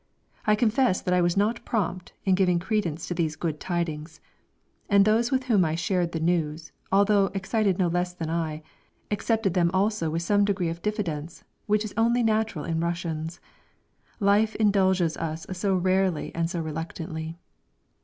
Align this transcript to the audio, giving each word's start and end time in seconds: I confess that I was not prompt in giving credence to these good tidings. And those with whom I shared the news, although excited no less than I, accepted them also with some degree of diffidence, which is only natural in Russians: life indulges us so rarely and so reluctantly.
I 0.47 0.55
confess 0.55 0.99
that 0.99 1.13
I 1.13 1.21
was 1.21 1.37
not 1.37 1.63
prompt 1.63 2.13
in 2.25 2.33
giving 2.33 2.57
credence 2.57 3.07
to 3.07 3.13
these 3.13 3.35
good 3.35 3.59
tidings. 3.59 4.19
And 4.89 5.05
those 5.05 5.29
with 5.31 5.43
whom 5.43 5.63
I 5.63 5.75
shared 5.75 6.11
the 6.11 6.19
news, 6.19 6.71
although 6.91 7.27
excited 7.35 7.77
no 7.77 7.87
less 7.87 8.11
than 8.11 8.27
I, 8.27 8.63
accepted 9.11 9.53
them 9.53 9.69
also 9.75 10.09
with 10.09 10.23
some 10.23 10.43
degree 10.43 10.69
of 10.69 10.81
diffidence, 10.81 11.43
which 11.67 11.85
is 11.85 11.93
only 11.97 12.23
natural 12.23 12.65
in 12.65 12.79
Russians: 12.79 13.39
life 14.19 14.55
indulges 14.55 15.17
us 15.17 15.45
so 15.51 15.75
rarely 15.75 16.33
and 16.33 16.49
so 16.49 16.61
reluctantly. 16.61 17.37